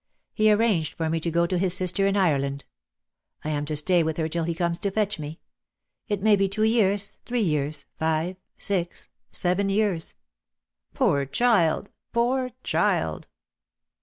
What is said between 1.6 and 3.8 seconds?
sister in Ireland. I am to